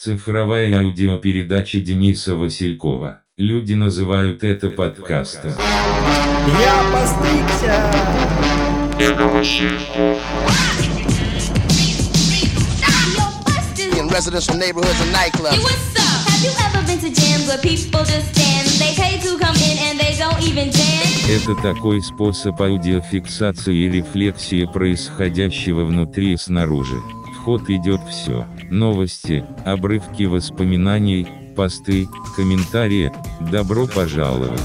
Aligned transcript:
Цифровая 0.00 0.78
аудиопередача 0.78 1.80
Дениса 1.80 2.36
Василькова. 2.36 3.22
Люди 3.36 3.72
называют 3.72 4.44
это 4.44 4.70
подкастом. 4.70 5.50
Я 6.62 6.84
постригся! 6.92 7.90
in 13.98 14.08
residential 14.10 14.56
neighborhoods 14.56 15.00
and 15.00 15.12
nightclubs. 15.12 15.56
Hey, 15.56 15.62
what's 15.64 15.96
up? 15.98 16.28
Have 16.30 16.44
you 16.44 16.52
ever 16.66 16.86
been 16.86 17.00
to 17.00 17.10
jams 17.10 17.48
where 17.48 17.58
people 17.58 18.04
just 18.04 18.30
stand? 18.32 18.68
They 18.78 18.94
pay 18.94 19.18
to 19.18 19.36
come 19.36 19.56
in 19.56 19.78
and 19.78 19.98
they 19.98 20.14
don't 20.16 20.40
even 20.40 20.70
dance? 20.70 21.28
Это 21.28 21.56
такой 21.60 22.00
способ 22.02 22.60
аудиофиксации 22.62 23.74
и 23.74 23.90
рефлексии 23.90 24.64
происходящего 24.64 25.84
внутри 25.84 26.34
и 26.34 26.36
снаружи. 26.36 27.00
Ход 27.44 27.70
идет 27.70 28.00
все. 28.08 28.46
Новости, 28.70 29.44
обрывки 29.64 30.24
воспоминаний, 30.24 31.26
посты, 31.56 32.08
комментарии. 32.36 33.12
Добро 33.50 33.86
пожаловать. 33.86 34.60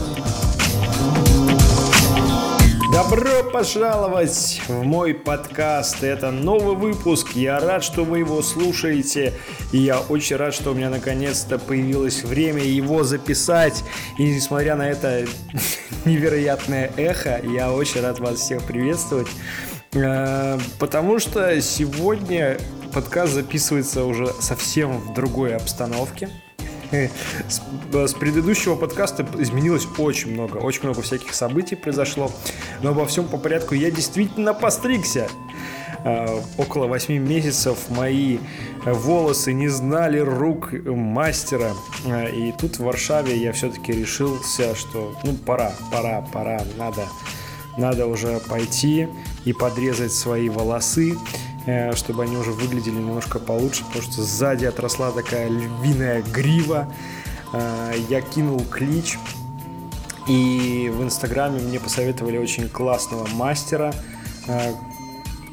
Добро 2.93 3.43
пожаловать 3.51 4.61
в 4.67 4.83
мой 4.83 5.13
подкаст. 5.15 6.03
Это 6.03 6.29
новый 6.29 6.75
выпуск. 6.75 7.31
Я 7.35 7.59
рад, 7.59 7.83
что 7.83 8.03
вы 8.03 8.19
его 8.19 8.41
слушаете. 8.41 9.33
И 9.71 9.79
я 9.79 9.99
очень 9.99 10.35
рад, 10.35 10.53
что 10.53 10.71
у 10.71 10.73
меня 10.75 10.89
наконец-то 10.89 11.57
появилось 11.57 12.23
время 12.23 12.63
его 12.63 13.03
записать. 13.03 13.83
И 14.19 14.23
несмотря 14.23 14.75
на 14.75 14.87
это 14.87 15.25
невероятное 16.05 16.91
эхо, 16.97 17.41
я 17.43 17.71
очень 17.71 18.01
рад 18.01 18.19
вас 18.19 18.39
всех 18.39 18.63
приветствовать. 18.63 19.27
Э, 19.93 20.57
Потому 20.79 21.19
что 21.19 21.59
сегодня 21.61 22.57
подкаст 22.93 23.33
записывается 23.33 24.05
уже 24.05 24.27
совсем 24.39 24.97
в 24.97 25.13
другой 25.13 25.55
обстановке. 25.55 26.29
С, 27.49 27.59
с 27.91 28.13
предыдущего 28.13 28.75
подкаста 28.75 29.25
изменилось 29.39 29.87
очень 29.97 30.33
много, 30.33 30.57
очень 30.57 30.83
много 30.83 31.01
всяких 31.01 31.33
событий 31.33 31.75
произошло, 31.75 32.31
но 32.83 32.91
обо 32.91 33.07
всем 33.07 33.27
по 33.27 33.37
порядку. 33.37 33.73
Я 33.73 33.89
действительно 33.89 34.53
постригся. 34.53 35.27
Э, 36.05 36.39
около 36.57 36.85
8 36.87 37.17
месяцев 37.17 37.77
мои 37.89 38.37
волосы 38.85 39.53
не 39.53 39.69
знали 39.69 40.19
рук 40.19 40.71
мастера. 40.85 41.71
Э, 42.05 42.29
И 42.31 42.51
тут 42.59 42.77
в 42.77 42.83
Варшаве 42.83 43.37
я 43.37 43.53
все-таки 43.53 43.91
решился, 43.91 44.75
что 44.75 45.15
ну 45.23 45.33
пора, 45.33 45.71
пора, 45.91 46.21
пора, 46.33 46.61
надо, 46.77 47.07
надо 47.77 48.07
уже 48.07 48.39
пойти 48.39 49.07
и 49.45 49.53
подрезать 49.53 50.13
свои 50.13 50.49
волосы, 50.49 51.17
э, 51.65 51.93
чтобы 51.95 52.23
они 52.23 52.37
уже 52.37 52.51
выглядели 52.51 52.95
немножко 52.95 53.39
получше, 53.39 53.83
потому 53.85 54.03
что 54.03 54.21
сзади 54.21 54.65
отросла 54.65 55.11
такая 55.11 55.49
львиная 55.49 56.21
грива. 56.21 56.91
Э, 57.53 57.93
Я 58.09 58.21
кинул 58.21 58.59
клич, 58.61 59.17
и 60.27 60.91
в 60.93 61.03
Инстаграме 61.03 61.59
мне 61.59 61.79
посоветовали 61.79 62.37
очень 62.37 62.69
классного 62.69 63.27
мастера, 63.33 63.93
э, 64.47 64.73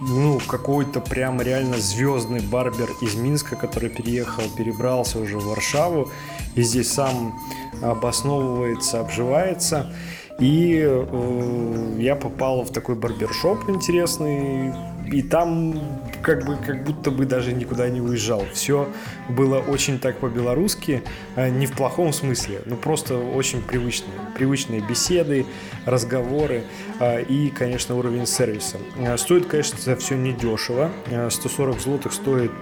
ну, 0.00 0.40
какой-то 0.46 1.00
прям 1.00 1.42
реально 1.42 1.78
звездный 1.78 2.40
барбер 2.40 2.88
из 3.02 3.16
Минска, 3.16 3.56
который 3.56 3.90
переехал, 3.90 4.44
перебрался 4.56 5.18
уже 5.18 5.38
в 5.38 5.46
Варшаву, 5.46 6.10
и 6.54 6.62
здесь 6.62 6.90
сам 6.90 7.38
обосновывается, 7.82 9.00
обживается. 9.00 9.92
И 10.40 10.82
э, 10.82 11.96
я 11.98 12.16
попал 12.16 12.62
в 12.62 12.72
такой 12.72 12.94
барбершоп 12.94 13.68
интересный, 13.68 14.72
и 15.12 15.20
там 15.22 15.78
как 16.22 16.46
бы 16.46 16.56
как 16.56 16.82
будто 16.84 17.10
бы 17.10 17.26
даже 17.26 17.52
никуда 17.52 17.90
не 17.90 18.00
уезжал. 18.00 18.44
Все 18.52 18.88
было 19.28 19.58
очень 19.58 19.98
так 19.98 20.16
по-белорусски, 20.16 21.02
э, 21.36 21.50
не 21.50 21.66
в 21.66 21.72
плохом 21.72 22.14
смысле, 22.14 22.62
но 22.64 22.76
просто 22.76 23.18
очень 23.18 23.60
привычные. 23.60 24.14
Привычные 24.34 24.80
беседы, 24.80 25.44
разговоры 25.84 26.64
э, 27.00 27.22
и, 27.22 27.50
конечно, 27.50 27.96
уровень 27.96 28.26
сервиса. 28.26 28.78
Э, 28.96 29.18
Стоит, 29.18 29.44
конечно, 29.46 29.94
все 29.96 30.16
недешево. 30.16 30.90
Э, 31.10 31.28
140 31.28 31.80
злотых 31.80 32.14
стоит 32.14 32.52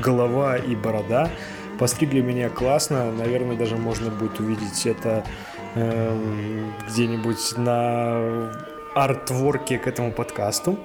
голова 0.00 0.56
и 0.56 0.76
борода. 0.76 1.28
Постригли 1.78 2.20
меня 2.20 2.48
классно, 2.48 3.12
наверное, 3.12 3.56
даже 3.56 3.76
можно 3.76 4.10
будет 4.10 4.40
увидеть 4.40 4.86
это 4.86 5.24
эм, 5.76 6.74
где-нибудь 6.88 7.56
на 7.56 8.52
артворке 8.94 9.78
к 9.78 9.86
этому 9.86 10.12
подкасту. 10.12 10.78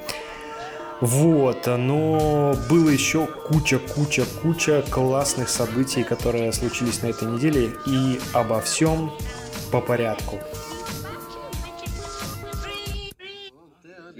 Вот, 0.99 1.65
но 1.65 2.53
было 2.69 2.89
еще 2.89 3.25
куча, 3.25 3.79
куча, 3.79 4.23
куча 4.43 4.83
классных 4.87 5.49
событий, 5.49 6.03
которые 6.03 6.53
случились 6.53 7.01
на 7.01 7.07
этой 7.07 7.27
неделе, 7.27 7.71
и 7.87 8.19
обо 8.33 8.61
всем 8.61 9.11
по 9.71 9.81
порядку. 9.81 10.39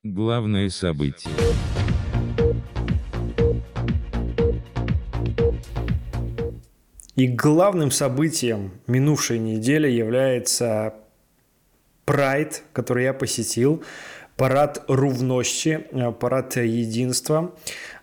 Главное 0.04 0.70
событие. 0.70 1.32
И 7.22 7.28
главным 7.28 7.92
событием 7.92 8.72
минувшей 8.88 9.38
недели 9.38 9.88
является 9.88 10.96
Прайд, 12.04 12.64
который 12.74 13.04
я 13.04 13.14
посетил, 13.14 13.84
парад 14.38 14.84
Рувнощи, 14.88 15.86
э, 15.92 16.12
парад 16.14 16.56
единства. 16.56 17.54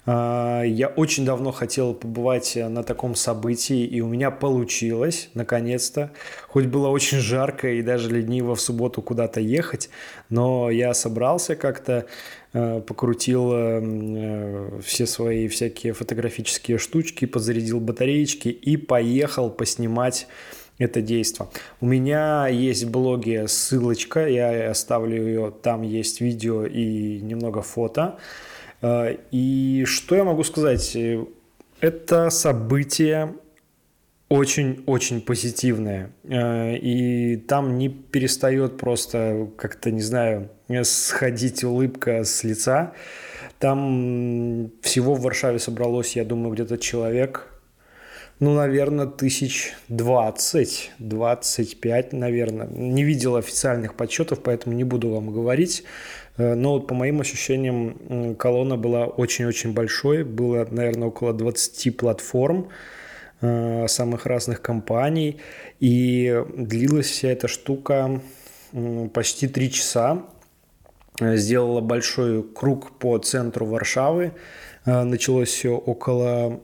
Э, 0.09 0.63
Я 0.67 0.89
очень 0.89 1.25
давно 1.25 1.53
хотел 1.53 1.95
побывать 1.95 2.57
на 2.57 2.83
таком 2.83 3.15
событии, 3.15 3.85
и 3.85 4.01
у 4.01 4.09
меня 4.09 4.31
получилось, 4.31 5.29
наконец-то. 5.35 6.11
Хоть 6.49 6.67
было 6.67 6.89
очень 6.89 7.19
жарко 7.19 7.69
и 7.69 7.83
даже 7.83 8.11
лениво 8.11 8.55
в 8.55 8.61
субботу 8.61 9.03
куда-то 9.03 9.41
ехать, 9.41 9.91
но 10.31 10.71
я 10.71 10.95
собрался 10.95 11.57
как-то, 11.57 12.07
э, 12.55 12.81
покрутил 12.81 13.51
э, 13.53 14.81
все 14.83 15.07
свои 15.07 15.49
всякие 15.49 15.93
фотографические 15.93 16.79
штучки, 16.79 17.27
подзарядил 17.27 17.81
батареечки 17.81 18.49
и 18.49 18.77
поехал 18.77 19.51
поснимать 19.51 20.27
это 20.79 21.03
действо. 21.03 21.51
У 21.81 21.87
меня 21.87 22.47
есть 22.49 22.85
в 22.85 22.91
блоге 22.91 23.49
ссылочка, 23.49 24.27
я 24.27 24.71
оставлю 24.71 25.27
ее, 25.27 25.53
там 25.63 25.83
есть 25.83 26.21
видео 26.21 26.65
и 26.65 27.21
немного 27.21 27.63
фото. 27.63 28.19
Э, 28.83 29.17
И 29.31 29.85
что 29.87 30.15
я 30.17 30.25
могу 30.25 30.45
сказать? 30.45 30.97
Э, 30.97 31.25
Это 31.81 32.31
событие 32.31 33.35
очень-очень 34.29 35.21
позитивное. 35.21 36.11
Э, 36.25 36.77
И 36.77 37.37
там 37.37 37.79
не 37.79 37.89
перестает 37.89 38.77
просто 38.77 39.49
как-то, 39.57 39.91
не 39.91 40.03
знаю, 40.03 40.51
сходить 40.83 41.65
улыбка 41.65 42.25
с 42.25 42.45
лица. 42.45 42.93
Там 43.59 44.71
всего 44.83 45.15
в 45.15 45.23
Варшаве 45.23 45.59
собралось, 45.59 46.17
я 46.17 46.25
думаю, 46.25 46.55
где-то 46.55 46.79
человек 46.79 47.59
ну, 48.41 48.55
наверное, 48.55 49.07
тысяч 49.07 49.73
двадцать, 49.89 50.93
двадцать 51.01 51.81
пять, 51.81 52.13
наверное. 52.13 52.69
Не 52.69 53.03
видел 53.03 53.35
официальных 53.35 53.95
подсчетов, 53.95 54.41
поэтому 54.45 54.77
не 54.77 54.85
буду 54.85 55.11
вам 55.11 55.33
говорить. 55.33 55.83
Э, 56.39 56.55
Но 56.55 56.75
вот 56.75 56.87
по 56.87 56.95
моим 56.95 57.21
ощущениям 57.21 58.37
колонна 58.37 58.77
была 58.77 59.07
очень-очень 59.07 59.75
большой. 59.75 60.25
Было, 60.25 60.67
наверное, 60.71 61.09
около 61.09 61.35
20 61.35 61.97
платформ 61.97 62.69
э, 63.41 63.87
самых 63.89 64.25
разных 64.27 64.63
компаний. 64.63 65.41
И 65.81 66.43
длилась 66.57 67.11
вся 67.11 67.29
эта 67.29 67.49
штука 67.49 68.21
почти 69.13 69.49
три 69.49 69.71
часа. 69.71 70.23
Э, 71.21 71.37
Сделала 71.37 71.81
большой 71.81 72.43
круг 72.43 72.93
по 72.99 73.19
центру 73.19 73.67
Варшавы. 73.67 74.33
Э, 74.89 75.05
Началось 75.05 75.51
все 75.51 75.77
около 75.77 76.61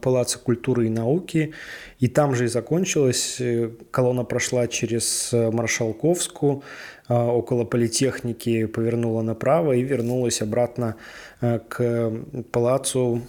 Палаца 0.00 0.38
культуры 0.38 0.86
и 0.86 0.90
науки, 0.90 1.52
и 1.98 2.08
там 2.08 2.34
же 2.34 2.44
и 2.44 2.48
закончилось. 2.48 3.36
Э, 3.40 3.70
Колонна 3.90 4.24
прошла 4.24 4.66
через 4.66 5.32
э, 5.32 5.50
Маршалковскую, 5.50 6.62
около 7.08 7.64
политехники 7.64 8.66
повернула 8.66 9.22
направо 9.22 9.72
и 9.72 9.82
вернулась 9.82 10.42
обратно 10.42 10.96
к 11.40 12.12
палацу 12.50 13.22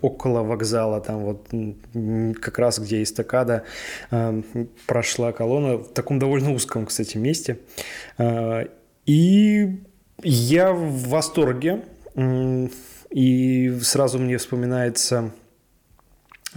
около 0.00 0.42
вокзала, 0.44 1.00
там 1.00 1.18
вот 1.24 1.48
как 2.40 2.58
раз 2.60 2.78
где 2.78 3.02
эстакада 3.02 3.64
прошла 4.86 5.32
колонна, 5.32 5.78
в 5.78 5.92
таком 5.94 6.20
довольно 6.20 6.52
узком, 6.52 6.86
кстати, 6.86 7.16
месте. 7.16 7.58
И 9.04 9.80
я 10.22 10.72
в 10.72 11.08
восторге. 11.08 11.82
И 13.10 13.78
сразу 13.82 14.18
мне 14.18 14.36
вспоминается, 14.38 15.32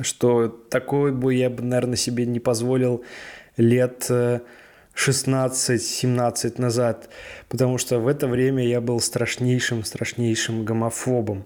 что 0.01 0.47
такой 0.47 1.11
бы 1.11 1.33
я 1.33 1.49
бы, 1.49 1.63
наверное, 1.63 1.95
себе 1.95 2.25
не 2.25 2.39
позволил 2.39 3.03
лет 3.57 4.07
э, 4.09 4.41
16-17 4.95 6.59
назад, 6.59 7.09
потому 7.47 7.77
что 7.77 7.99
в 7.99 8.07
это 8.07 8.27
время 8.27 8.65
я 8.65 8.81
был 8.81 8.99
страшнейшим, 8.99 9.83
страшнейшим 9.83 10.65
гомофобом. 10.65 11.45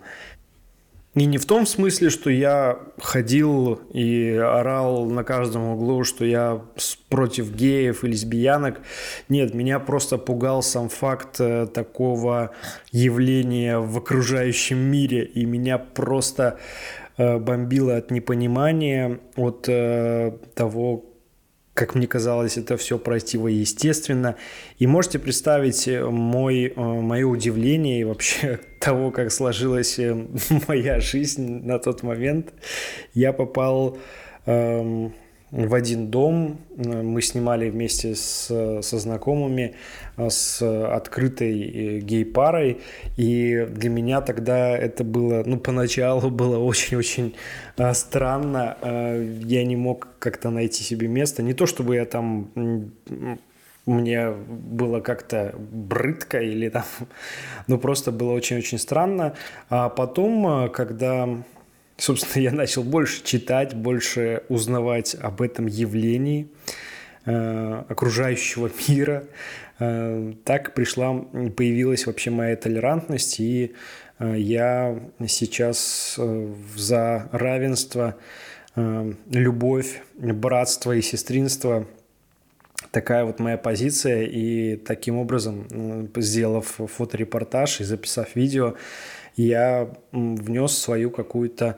И 1.15 1.25
не 1.25 1.37
в 1.37 1.45
том 1.45 1.65
смысле, 1.65 2.09
что 2.09 2.29
я 2.29 2.77
ходил 2.97 3.75
и 3.93 4.31
орал 4.31 5.05
на 5.05 5.23
каждом 5.23 5.69
углу, 5.69 6.03
что 6.03 6.25
я 6.25 6.61
против 7.09 7.55
геев 7.55 8.03
и 8.03 8.07
лесбиянок. 8.07 8.81
Нет, 9.29 9.53
меня 9.53 9.79
просто 9.79 10.17
пугал 10.17 10.61
сам 10.61 10.89
факт 10.89 11.39
э, 11.39 11.67
такого 11.67 12.51
явления 12.91 13.79
в 13.79 13.97
окружающем 13.97 14.77
мире. 14.77 15.23
И 15.23 15.45
меня 15.45 15.77
просто 15.77 16.59
э, 17.15 17.37
бомбило 17.37 17.95
от 17.95 18.11
непонимания, 18.11 19.21
от 19.37 19.69
э, 19.69 20.33
того, 20.53 21.05
как 21.75 21.93
мне 21.93 22.07
казалось, 22.07 22.57
это 22.57 22.77
все 22.77 22.97
противоестественно. 22.97 24.37
И 24.79 24.87
можете 24.87 25.19
представить 25.19 25.89
э, 25.89 26.05
мой, 26.05 26.73
э, 26.73 26.81
мое 26.81 27.27
удивление 27.27 27.99
и 27.99 28.03
вообще 28.05 28.61
того, 28.79 29.11
как 29.11 29.29
сложилась 29.31 29.99
э, 29.99 30.15
моя 30.67 31.01
жизнь 31.01 31.65
на 31.65 31.77
тот 31.77 32.01
момент. 32.01 32.53
Я 33.13 33.33
попал 33.33 33.97
эм, 34.45 35.13
в 35.51 35.73
один 35.73 36.07
дом. 36.07 36.59
Мы 36.75 37.21
снимали 37.21 37.69
вместе 37.69 38.15
с, 38.15 38.81
со 38.81 38.99
знакомыми, 38.99 39.75
с 40.17 40.61
открытой 40.61 42.01
гей-парой. 42.01 42.81
И 43.17 43.67
для 43.69 43.89
меня 43.89 44.21
тогда 44.21 44.77
это 44.77 45.03
было, 45.03 45.43
ну, 45.45 45.57
поначалу 45.57 46.29
было 46.29 46.57
очень-очень 46.57 47.35
странно. 47.93 48.77
Я 49.43 49.65
не 49.65 49.75
мог 49.75 50.07
как-то 50.19 50.49
найти 50.49 50.83
себе 50.83 51.07
место. 51.07 51.43
Не 51.43 51.53
то, 51.53 51.65
чтобы 51.65 51.95
я 51.95 52.05
там 52.05 52.49
мне 53.85 54.31
было 54.31 54.99
как-то 54.99 55.53
брыдко 55.57 56.39
или 56.39 56.69
там, 56.69 56.85
ну 57.67 57.77
просто 57.77 58.11
было 58.11 58.31
очень-очень 58.31 58.79
странно. 58.79 59.35
А 59.69 59.89
потом, 59.89 60.69
когда 60.71 61.29
собственно, 61.97 62.43
я 62.43 62.51
начал 62.51 62.83
больше 62.83 63.23
читать, 63.23 63.73
больше 63.73 64.43
узнавать 64.49 65.15
об 65.15 65.41
этом 65.41 65.67
явлении 65.67 66.47
э, 67.25 67.83
окружающего 67.89 68.69
мира. 68.87 69.25
Э, 69.79 70.33
так 70.43 70.73
пришла, 70.73 71.13
появилась 71.13 72.05
вообще 72.05 72.31
моя 72.31 72.55
толерантность, 72.55 73.39
и 73.39 73.73
э, 74.19 74.35
я 74.37 74.99
сейчас 75.27 76.19
за 76.75 77.29
равенство, 77.31 78.15
любовь, 79.31 80.01
братство 80.17 80.91
и 80.91 81.01
сестринство 81.01 81.87
такая 82.91 83.25
вот 83.25 83.39
моя 83.39 83.57
позиция, 83.57 84.23
и 84.23 84.77
таким 84.77 85.17
образом, 85.17 86.09
сделав 86.15 86.79
фоторепортаж 86.79 87.81
и 87.81 87.83
записав 87.83 88.35
видео, 88.35 88.75
я 89.35 89.89
внес 90.11 90.77
свою 90.77 91.11
какую-то 91.11 91.77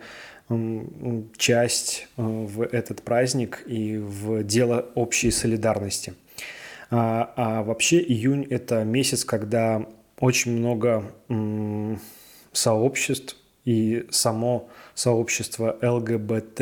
часть 1.37 2.07
э, 2.15 2.21
в 2.21 2.61
этот 2.61 3.01
праздник 3.01 3.63
и 3.65 3.97
в 3.97 4.43
дело 4.43 4.85
общей 4.95 5.29
солидарности. 5.29 6.13
А, 6.89 7.33
а 7.35 7.63
вообще 7.63 7.99
июнь– 7.99 8.47
это 8.49 8.85
месяц, 8.85 9.25
когда 9.25 9.85
очень 10.19 10.57
много 10.57 11.03
сообществ 12.53 13.35
и 13.65 14.07
само 14.09 14.69
сообщество 14.95 15.77
ЛГБТ 15.81 16.61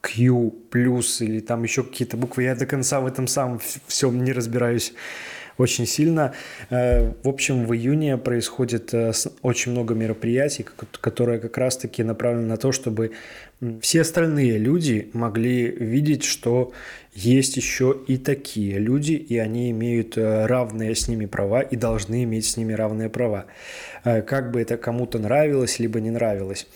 Q 0.00 0.50
плюс 0.70 1.20
или 1.20 1.40
там 1.40 1.64
еще 1.64 1.82
какие-то 1.82 2.16
буквы. 2.16 2.44
Я 2.44 2.54
до 2.54 2.66
конца 2.66 3.00
в 3.00 3.06
этом 3.06 3.26
самом 3.26 3.60
всем 3.86 4.24
не 4.24 4.32
разбираюсь 4.32 4.94
очень 5.58 5.86
сильно. 5.86 6.32
Э, 6.70 7.12
в 7.22 7.28
общем, 7.28 7.66
в 7.66 7.74
июне 7.74 8.16
происходит 8.16 8.94
э, 8.94 9.12
очень 9.42 9.72
много 9.72 9.94
мероприятий, 9.94 10.64
которые 11.00 11.40
как 11.40 11.58
раз-таки 11.58 12.02
направлены 12.02 12.46
на 12.46 12.56
то, 12.56 12.72
чтобы 12.72 13.10
все 13.80 14.02
остальные 14.02 14.56
люди 14.58 15.10
могли 15.12 15.66
видеть, 15.66 16.22
что 16.22 16.72
есть 17.12 17.56
еще 17.56 17.96
и 18.06 18.16
такие 18.16 18.78
люди, 18.78 19.12
и 19.12 19.36
они 19.36 19.72
имеют 19.72 20.16
э, 20.16 20.46
равные 20.46 20.94
с 20.94 21.08
ними 21.08 21.26
права 21.26 21.60
и 21.60 21.74
должны 21.76 22.22
иметь 22.22 22.46
с 22.46 22.56
ними 22.56 22.72
равные 22.72 23.08
права. 23.08 23.46
Как 24.04 24.52
бы 24.52 24.60
это 24.60 24.76
кому-то 24.76 25.18
нравилось, 25.18 25.80
либо 25.80 26.00
не 26.00 26.10
нравилось. 26.10 26.68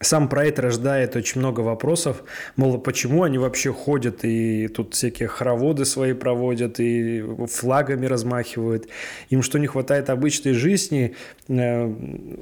Сам 0.00 0.28
проект 0.28 0.58
рождает 0.58 1.16
очень 1.16 1.40
много 1.40 1.60
вопросов, 1.60 2.22
мол, 2.56 2.78
почему 2.78 3.24
они 3.24 3.38
вообще 3.38 3.72
ходят 3.72 4.24
и 4.24 4.68
тут 4.68 4.94
всякие 4.94 5.28
хороводы 5.28 5.84
свои 5.84 6.12
проводят 6.12 6.78
и 6.78 7.24
флагами 7.48 8.06
размахивают. 8.06 8.88
Им 9.30 9.42
что 9.42 9.58
не 9.58 9.66
хватает 9.66 10.10
обычной 10.10 10.52
жизни, 10.52 11.16
э, 11.48 11.94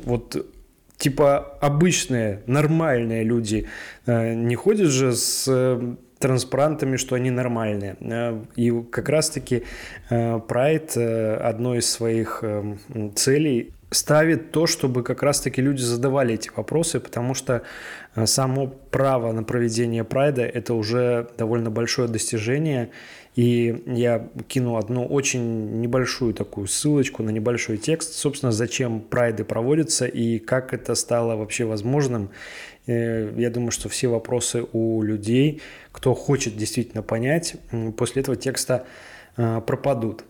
вот 0.04 0.46
типа 0.98 1.56
обычные, 1.60 2.42
нормальные 2.46 3.24
люди 3.24 3.68
э, 4.06 4.34
не 4.34 4.54
ходят 4.54 4.88
же 4.88 5.14
с 5.14 5.46
э, 5.48 5.94
транспарантами, 6.18 6.96
что 6.96 7.14
они 7.14 7.30
нормальные. 7.30 7.96
И 8.56 8.70
как 8.90 9.10
раз-таки 9.10 9.64
Прайд 10.08 10.96
одной 10.96 11.78
из 11.78 11.90
своих 11.90 12.42
целей 13.14 13.72
ставит 13.90 14.50
то, 14.50 14.66
чтобы 14.66 15.02
как 15.02 15.22
раз-таки 15.22 15.62
люди 15.62 15.80
задавали 15.80 16.34
эти 16.34 16.50
вопросы, 16.54 16.98
потому 16.98 17.34
что 17.34 17.62
э, 18.14 18.26
само 18.26 18.66
право 18.66 19.32
на 19.32 19.44
проведение 19.44 20.02
прайда– 20.02 20.42
это 20.44 20.74
уже 20.74 21.28
довольно 21.38 21.70
большое 21.70 22.08
достижение, 22.08 22.90
и 23.36 23.82
я 23.86 24.28
кину 24.48 24.76
одну 24.76 25.06
очень 25.06 25.80
небольшую 25.80 26.34
такую 26.34 26.66
ссылочку 26.66 27.22
на 27.22 27.30
небольшой 27.30 27.76
текст, 27.76 28.14
собственно, 28.14 28.50
зачем 28.50 29.00
прайды 29.00 29.44
проводятся 29.44 30.06
и 30.06 30.38
как 30.38 30.72
это 30.74 30.94
стало 30.94 31.36
вообще 31.36 31.64
возможным. 31.64 32.30
Э, 32.86 33.32
я 33.36 33.50
думаю, 33.50 33.70
что 33.70 33.88
все 33.88 34.08
вопросы 34.08 34.64
у 34.72 35.02
людей, 35.02 35.62
кто 35.92 36.14
хочет 36.14 36.56
действительно 36.56 37.02
понять, 37.02 37.54
после 37.96 38.22
этого 38.22 38.36
текста 38.36 38.84
э, 39.36 39.60
пропадут. 39.64 40.24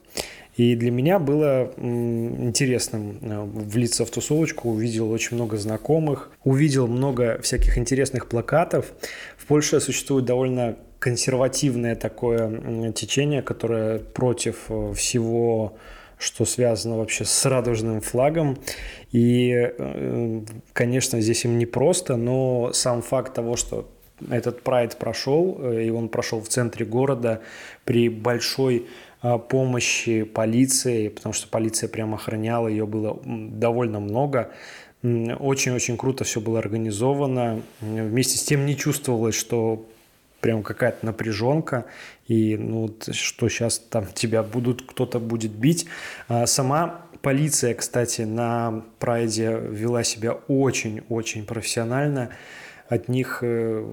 И 0.56 0.74
для 0.74 0.90
меня 0.90 1.18
было 1.18 1.70
интересным 1.76 3.18
э, 3.20 3.42
влиться 3.44 4.06
в 4.06 4.10
тусовочку, 4.10 4.70
увидел 4.70 5.10
очень 5.10 5.36
много 5.36 5.58
знакомых, 5.58 6.30
увидел 6.44 6.86
много 6.86 7.38
всяких 7.42 7.76
интересных 7.76 8.26
плакатов. 8.26 8.92
В 9.36 9.46
Польше 9.46 9.80
существует 9.80 10.24
довольно 10.24 10.76
консервативное 10.98 11.94
такое 11.94 12.92
течение, 12.92 13.42
которое 13.42 13.98
против 13.98 14.64
э, 14.68 14.92
всего 14.94 15.76
что 16.18 16.46
связано 16.46 16.96
вообще 16.96 17.26
с 17.26 17.44
радужным 17.44 18.00
флагом. 18.00 18.56
И, 19.12 19.52
э, 19.52 20.40
конечно, 20.72 21.20
здесь 21.20 21.44
им 21.44 21.58
непросто, 21.58 22.16
но 22.16 22.70
сам 22.72 23.02
факт 23.02 23.34
того, 23.34 23.56
что 23.56 23.86
этот 24.30 24.62
прайд 24.62 24.96
прошел, 24.96 25.60
и 25.72 25.90
он 25.90 26.08
прошел 26.08 26.40
в 26.40 26.48
центре 26.48 26.86
города 26.86 27.42
при 27.86 28.10
большой 28.10 28.86
а, 29.22 29.38
помощи 29.38 30.24
полиции, 30.24 31.08
потому 31.08 31.32
что 31.32 31.48
полиция 31.48 31.88
прямо 31.88 32.16
охраняла, 32.16 32.68
ее 32.68 32.86
было 32.86 33.18
довольно 33.24 34.00
много. 34.00 34.52
Очень-очень 35.02 35.96
круто 35.96 36.24
все 36.24 36.40
было 36.40 36.58
организовано. 36.58 37.62
Вместе 37.80 38.36
с 38.36 38.42
тем 38.42 38.66
не 38.66 38.76
чувствовалось, 38.76 39.34
что 39.34 39.86
прям 40.40 40.62
какая-то 40.62 41.06
напряженка, 41.06 41.86
и 42.26 42.56
ну, 42.56 42.94
что 43.10 43.48
сейчас 43.48 43.78
там 43.78 44.06
тебя 44.14 44.42
будут, 44.42 44.82
кто-то 44.82 45.18
будет 45.18 45.52
бить. 45.52 45.86
А 46.28 46.46
сама 46.46 47.06
полиция, 47.22 47.74
кстати, 47.74 48.22
на 48.22 48.84
прайде 48.98 49.58
вела 49.58 50.02
себя 50.02 50.32
очень-очень 50.48 51.46
профессионально. 51.46 52.30
От 52.88 53.08
них 53.08 53.38
э, 53.42 53.84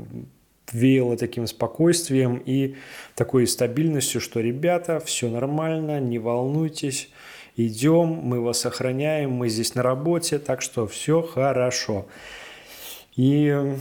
веяло 0.71 1.17
таким 1.17 1.47
спокойствием 1.47 2.41
и 2.45 2.75
такой 3.15 3.47
стабильностью, 3.47 4.21
что 4.21 4.39
ребята, 4.39 4.99
все 4.99 5.29
нормально, 5.29 5.99
не 5.99 6.19
волнуйтесь, 6.19 7.09
идем, 7.57 8.07
мы 8.07 8.41
вас 8.41 8.65
охраняем, 8.65 9.31
мы 9.31 9.49
здесь 9.49 9.75
на 9.75 9.83
работе, 9.83 10.39
так 10.39 10.61
что 10.61 10.87
все 10.87 11.21
хорошо. 11.21 12.07
И 13.15 13.75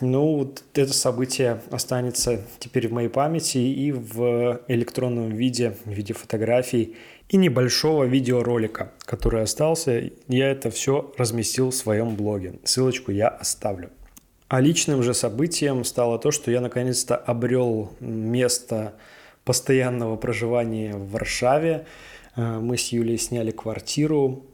ну, 0.00 0.36
вот 0.38 0.62
это 0.74 0.92
событие 0.92 1.60
останется 1.70 2.42
теперь 2.60 2.88
в 2.88 2.92
моей 2.92 3.08
памяти 3.08 3.58
и 3.58 3.92
в 3.92 4.62
электронном 4.68 5.30
виде, 5.30 5.76
в 5.84 5.90
виде 5.90 6.14
фотографий 6.14 6.96
и 7.28 7.36
небольшого 7.36 8.04
видеоролика, 8.04 8.92
который 9.00 9.42
остался. 9.42 10.10
Я 10.28 10.50
это 10.50 10.70
все 10.70 11.12
разместил 11.18 11.70
в 11.70 11.74
своем 11.74 12.14
блоге. 12.14 12.54
Ссылочку 12.64 13.10
я 13.10 13.28
оставлю. 13.28 13.90
А 14.48 14.60
личным 14.62 15.02
же 15.02 15.12
событием 15.12 15.84
стало 15.84 16.18
то, 16.18 16.30
что 16.30 16.50
я 16.50 16.62
наконец-то 16.62 17.16
обрел 17.16 17.92
место 18.00 18.94
постоянного 19.44 20.16
проживания 20.16 20.94
в 20.94 21.10
Варшаве. 21.10 21.84
Э, 22.34 22.58
мы 22.58 22.78
с 22.78 22.88
Юлей 22.88 23.18
сняли 23.18 23.50
квартиру, 23.50 24.46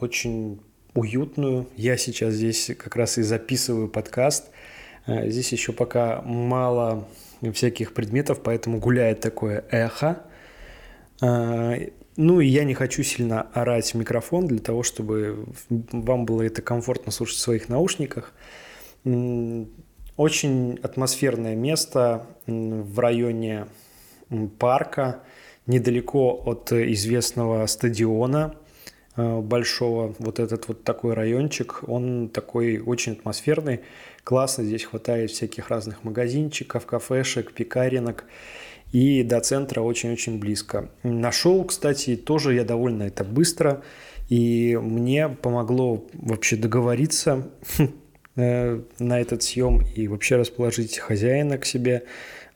очень 0.00 0.60
уютную. 0.94 1.66
Я 1.76 1.98
сейчас 1.98 2.34
здесь 2.34 2.70
как 2.78 2.96
раз 2.96 3.18
и 3.18 3.22
записываю 3.22 3.88
подкаст. 3.88 4.48
Э, 5.06 5.28
здесь 5.28 5.52
еще 5.52 5.74
пока 5.74 6.22
мало 6.22 7.06
всяких 7.52 7.92
предметов, 7.92 8.40
поэтому 8.42 8.78
гуляет 8.78 9.20
такое 9.20 9.64
эхо. 9.70 10.22
Э, 11.20 11.90
Ну 12.16 12.40
и 12.40 12.46
я 12.46 12.64
не 12.64 12.74
хочу 12.74 13.02
сильно 13.02 13.42
орать 13.52 13.92
в 13.92 13.96
микрофон 13.98 14.46
для 14.46 14.60
того, 14.60 14.84
чтобы 14.84 15.46
вам 15.68 16.24
было 16.24 16.42
это 16.42 16.62
комфортно 16.62 17.12
слушать 17.12 17.36
в 17.36 17.40
своих 17.40 17.68
наушниках. 17.68 18.32
Очень 19.04 20.78
атмосферное 20.82 21.54
место 21.54 22.26
в 22.46 22.98
районе 22.98 23.66
парка, 24.58 25.20
недалеко 25.66 26.42
от 26.44 26.72
известного 26.72 27.66
стадиона 27.66 28.54
э, 29.16 29.40
большого. 29.40 30.14
Вот 30.18 30.38
этот 30.38 30.68
вот 30.68 30.84
такой 30.84 31.14
райончик, 31.14 31.80
он 31.86 32.28
такой 32.28 32.78
очень 32.78 33.12
атмосферный, 33.12 33.80
классно. 34.22 34.64
Здесь 34.64 34.84
хватает 34.84 35.30
всяких 35.30 35.68
разных 35.68 36.04
магазинчиков, 36.04 36.86
кафешек, 36.86 37.52
пекаренок 37.52 38.24
и 38.92 39.22
до 39.22 39.40
центра 39.40 39.80
очень-очень 39.80 40.38
близко. 40.38 40.90
Нашел, 41.02 41.64
кстати, 41.64 42.16
тоже 42.16 42.54
я 42.54 42.64
довольно 42.64 43.04
это 43.04 43.24
быстро, 43.24 43.82
и 44.28 44.78
мне 44.80 45.28
помогло 45.28 46.06
вообще 46.12 46.56
договориться 46.56 47.50
на 48.36 49.20
этот 49.20 49.42
съем 49.42 49.82
и 49.94 50.08
вообще 50.08 50.36
расположить 50.36 50.98
хозяина 50.98 51.58
к 51.58 51.64
себе 51.64 52.04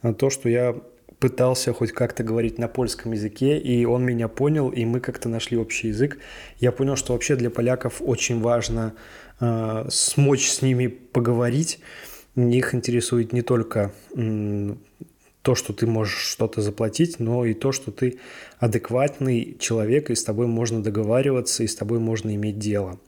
на 0.03 0.13
то, 0.15 0.31
что 0.31 0.49
я 0.49 0.75
пытался 1.19 1.73
хоть 1.73 1.93
как-то 1.93 2.23
говорить 2.23 2.59
на 2.59 2.69
польском 2.69 3.13
языке, 3.13 3.59
и 3.59 3.85
он 3.85 4.05
меня 4.05 4.29
понял, 4.29 4.71
и 4.71 4.85
мы 4.85 5.01
как-то 5.01 5.29
нашли 5.29 5.57
общий 5.57 5.89
язык. 5.89 6.19
Я 6.59 6.73
понял, 6.73 6.97
что 6.97 7.13
вообще 7.13 7.37
для 7.37 7.51
поляков 7.51 8.01
очень 8.01 8.41
важно 8.41 8.95
э, 9.41 9.87
смочь 9.91 10.49
с 10.49 10.63
ними 10.63 10.87
поговорить. 10.87 11.81
Их 12.37 12.73
интересует 12.73 13.33
не 13.33 13.43
только 13.43 13.93
то, 15.43 15.55
что 15.55 15.73
ты 15.73 15.87
можешь 15.87 16.19
что-то 16.19 16.61
заплатить, 16.61 17.19
но 17.19 17.45
и 17.45 17.55
то, 17.55 17.73
что 17.73 17.91
ты 17.91 18.19
адекватный 18.59 19.57
человек, 19.59 20.11
и 20.11 20.15
с 20.15 20.23
тобой 20.23 20.47
можно 20.47 20.83
договариваться, 20.83 21.65
и 21.65 21.67
с 21.67 21.75
тобой 21.75 21.99
можно 21.99 22.35
иметь 22.35 22.59
дело. 22.59 23.01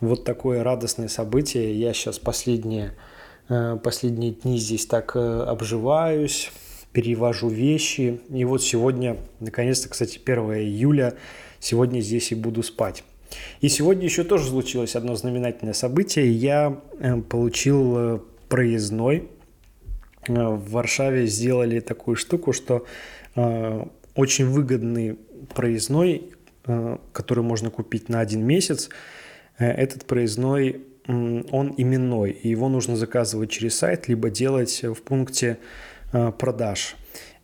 Вот 0.00 0.24
такое 0.24 0.64
радостное 0.64 1.08
событие. 1.08 1.78
Я 1.78 1.92
сейчас 1.92 2.18
последние, 2.18 2.94
э, 3.50 3.78
последние 3.82 4.32
дни 4.32 4.58
здесь 4.58 4.86
так 4.86 5.12
э, 5.14 5.42
обживаюсь, 5.42 6.50
перевожу 6.92 7.48
вещи. 7.48 8.20
И 8.30 8.44
вот 8.46 8.62
сегодня, 8.62 9.18
наконец-то, 9.40 9.90
кстати, 9.90 10.18
1 10.24 10.38
июля, 10.54 11.14
сегодня 11.58 12.00
здесь 12.00 12.32
и 12.32 12.34
буду 12.34 12.62
спать. 12.62 13.04
И 13.60 13.68
сегодня 13.68 14.04
еще 14.04 14.24
тоже 14.24 14.48
случилось 14.48 14.96
одно 14.96 15.14
знаменательное 15.16 15.74
событие. 15.74 16.32
Я 16.32 16.80
э, 16.98 17.20
получил 17.20 18.24
проездной 18.48 19.28
в 20.26 20.70
Варшаве 20.72 21.26
сделали 21.26 21.80
такую 21.80 22.14
штуку, 22.14 22.52
что 22.52 22.84
очень 24.14 24.44
выгодный 24.44 25.18
проездной, 25.54 26.30
который 27.12 27.42
можно 27.42 27.70
купить 27.70 28.10
на 28.10 28.20
один 28.20 28.44
месяц, 28.44 28.90
этот 29.64 30.06
проездной, 30.06 30.82
он 31.06 31.74
именной, 31.76 32.30
и 32.30 32.48
его 32.48 32.68
нужно 32.68 32.96
заказывать 32.96 33.50
через 33.50 33.76
сайт, 33.76 34.08
либо 34.08 34.30
делать 34.30 34.82
в 34.82 35.02
пункте 35.02 35.58
продаж. 36.10 36.96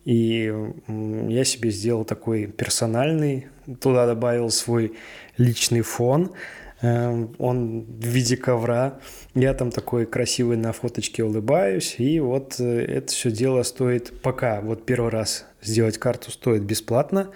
И 0.05 0.55
я 0.87 1.45
себе 1.45 1.71
сделал 1.71 2.05
такой 2.05 2.47
персональный, 2.47 3.49
туда 3.81 4.07
добавил 4.07 4.51
свой 4.51 4.93
личный 5.37 5.81
фон, 5.81 6.33
Эм, 6.83 7.35
он 7.39 7.85
в 7.85 8.07
виде 8.07 8.37
ковра. 8.37 9.01
Я 9.35 9.55
там 9.55 9.71
такой 9.71 10.05
красивый 10.05 10.57
на 10.57 10.73
фоточке 10.73 11.25
улыбаюсь. 11.25 11.97
И 11.99 12.21
вот 12.21 12.57
э, 12.59 12.85
это 12.85 13.13
все 13.13 13.31
дело 13.31 13.63
стоит 13.63 14.21
пока. 14.21 14.61
Вот 14.61 14.85
первый 14.85 15.11
раз 15.11 15.47
сделать 15.63 15.97
карту 15.99 16.31
стоит 16.31 16.63
бесплатно, 16.63 17.31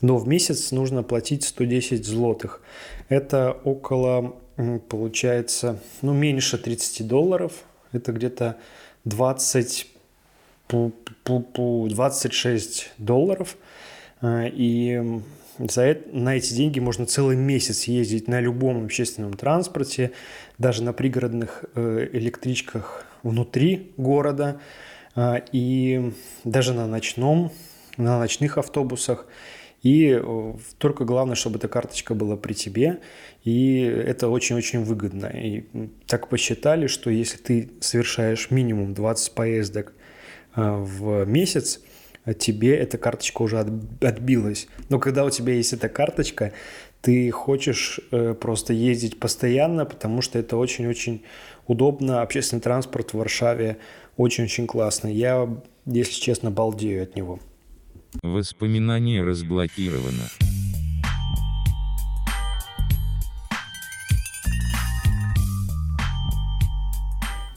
но 0.00 0.18
в 0.18 0.28
месяц 0.28 0.72
нужно 0.72 1.02
платить 1.02 1.44
110 1.44 2.04
злотых. 2.04 2.60
Это 3.08 3.52
около, 3.64 4.36
получается, 4.88 5.80
ну, 6.02 6.12
меньше 6.12 6.58
30 6.58 7.06
долларов. 7.06 7.52
Это 7.92 8.12
где-то 8.12 8.56
20 9.04 9.86
26 10.68 12.92
долларов. 12.98 13.56
Э, 14.20 14.48
и 14.48 15.20
за 15.58 15.82
это, 15.82 16.16
на 16.16 16.36
эти 16.36 16.52
деньги 16.52 16.80
можно 16.80 17.06
целый 17.06 17.36
месяц 17.36 17.84
ездить 17.84 18.28
на 18.28 18.40
любом 18.40 18.84
общественном 18.84 19.34
транспорте, 19.34 20.12
даже 20.58 20.82
на 20.82 20.92
пригородных 20.92 21.64
э, 21.74 22.08
электричках 22.12 23.06
внутри 23.22 23.92
города 23.96 24.60
э, 25.14 25.40
и 25.52 26.12
даже 26.44 26.74
на 26.74 26.86
ночном, 26.86 27.52
на 27.96 28.18
ночных 28.18 28.58
автобусах. 28.58 29.26
И 29.82 30.20
э, 30.20 30.54
только 30.78 31.04
главное, 31.04 31.36
чтобы 31.36 31.58
эта 31.58 31.68
карточка 31.68 32.14
была 32.14 32.36
при 32.36 32.54
тебе, 32.54 33.00
и 33.44 33.80
это 33.80 34.28
очень-очень 34.28 34.82
выгодно. 34.84 35.26
И 35.26 35.64
так 36.06 36.28
посчитали, 36.28 36.86
что 36.86 37.10
если 37.10 37.36
ты 37.36 37.70
совершаешь 37.80 38.50
минимум 38.50 38.94
20 38.94 39.32
поездок 39.32 39.92
в 40.54 41.26
месяц, 41.26 41.80
тебе 42.38 42.76
эта 42.76 42.98
карточка 42.98 43.42
уже 43.42 43.58
отбилась. 43.58 44.68
Но 44.88 44.98
когда 44.98 45.24
у 45.24 45.30
тебя 45.30 45.52
есть 45.52 45.72
эта 45.72 45.88
карточка, 45.88 46.52
ты 47.00 47.30
хочешь 47.30 48.00
э, 48.10 48.34
просто 48.34 48.72
ездить 48.72 49.20
постоянно, 49.20 49.84
потому 49.84 50.22
что 50.22 50.38
это 50.38 50.56
очень-очень 50.56 51.22
удобно. 51.66 52.22
Общественный 52.22 52.60
транспорт 52.60 53.10
в 53.10 53.18
Варшаве 53.18 53.76
очень-очень 54.16 54.66
классный. 54.66 55.14
Я, 55.14 55.48
если 55.84 56.20
честно, 56.20 56.50
балдею 56.50 57.04
от 57.04 57.14
него. 57.14 57.38
Воспоминание 58.22 59.22
разблокировано. 59.22 60.24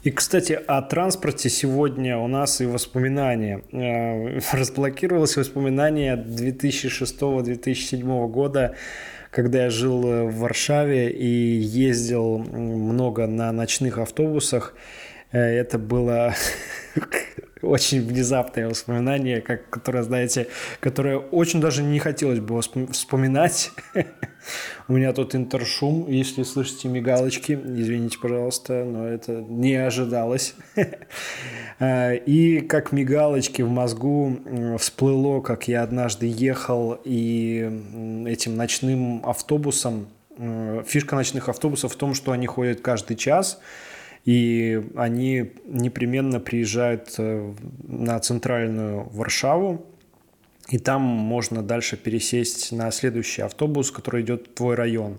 И, 0.01 0.11
кстати, 0.11 0.53
о 0.53 0.81
транспорте 0.81 1.49
сегодня 1.49 2.17
у 2.17 2.27
нас 2.27 2.61
и 2.61 2.65
воспоминания. 2.65 3.61
Э, 3.71 4.39
разблокировалось 4.57 5.35
воспоминание 5.35 6.15
2006-2007 6.15 8.27
года, 8.29 8.75
когда 9.29 9.65
я 9.65 9.69
жил 9.69 10.01
в 10.01 10.37
Варшаве 10.37 11.11
и 11.11 11.27
ездил 11.27 12.37
много 12.39 13.27
на 13.27 13.51
ночных 13.51 13.97
автобусах. 13.97 14.73
Э, 15.31 15.39
это 15.39 15.77
было 15.77 16.33
очень 17.69 18.01
внезапное 18.01 18.67
воспоминание, 18.67 19.41
как, 19.41 19.69
которое, 19.69 20.03
знаете, 20.03 20.47
которое 20.79 21.17
очень 21.17 21.61
даже 21.61 21.83
не 21.83 21.99
хотелось 21.99 22.39
бы 22.39 22.59
вспоминать. 22.61 23.71
У 24.87 24.93
меня 24.93 25.13
тут 25.13 25.35
интершум, 25.35 26.07
если 26.07 26.43
слышите 26.43 26.87
мигалочки, 26.87 27.53
извините, 27.53 28.17
пожалуйста, 28.19 28.83
но 28.83 29.07
это 29.07 29.33
не 29.33 29.75
ожидалось. 29.75 30.55
А, 31.81 32.11
и 32.11 32.59
как 32.59 32.91
мигалочки 32.91 33.61
в 33.61 33.69
мозгу 33.69 34.37
всплыло, 34.77 35.39
как 35.39 35.69
я 35.69 35.81
однажды 35.81 36.25
ехал 36.27 36.99
и 37.05 37.71
этим 38.27 38.57
ночным 38.57 39.21
автобусом, 39.25 40.09
фишка 40.85 41.15
ночных 41.15 41.47
автобусов 41.47 41.93
в 41.93 41.95
том, 41.95 42.13
что 42.13 42.33
они 42.33 42.47
ходят 42.47 42.81
каждый 42.81 43.15
час, 43.15 43.61
и 44.25 44.81
они 44.95 45.51
непременно 45.65 46.39
приезжают 46.39 47.15
э, 47.17 47.53
на 47.87 48.19
центральную 48.19 49.09
Варшаву, 49.09 49.85
и 50.69 50.77
там 50.77 51.01
можно 51.01 51.63
дальше 51.63 51.97
пересесть 51.97 52.71
на 52.71 52.91
следующий 52.91 53.41
автобус, 53.41 53.91
который 53.91 54.21
идет 54.21 54.47
в 54.47 54.53
твой 54.53 54.75
район. 54.75 55.17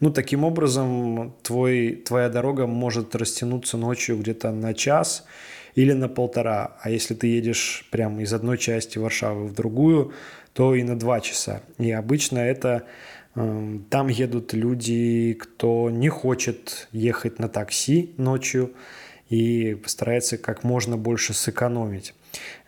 Ну, 0.00 0.10
таким 0.10 0.44
образом, 0.44 1.34
твой, 1.42 2.02
твоя 2.06 2.28
дорога 2.28 2.66
может 2.66 3.14
растянуться 3.14 3.76
ночью 3.76 4.16
где-то 4.18 4.52
на 4.52 4.72
час 4.72 5.26
или 5.74 5.92
на 5.92 6.08
полтора. 6.08 6.76
А 6.80 6.90
если 6.90 7.14
ты 7.14 7.26
едешь 7.26 7.86
прямо 7.90 8.22
из 8.22 8.32
одной 8.32 8.58
части 8.58 8.98
Варшавы 8.98 9.46
в 9.46 9.54
другую, 9.54 10.12
то 10.52 10.74
и 10.74 10.82
на 10.84 10.98
два 10.98 11.20
часа. 11.20 11.62
И 11.78 11.90
обычно 11.90 12.38
это 12.38 12.84
там 13.90 14.08
едут 14.08 14.52
люди, 14.52 15.34
кто 15.38 15.90
не 15.90 16.08
хочет 16.08 16.88
ехать 16.92 17.38
на 17.38 17.48
такси 17.48 18.14
ночью 18.16 18.72
и 19.28 19.74
постарается 19.74 20.38
как 20.38 20.64
можно 20.64 20.96
больше 20.96 21.34
сэкономить. 21.34 22.14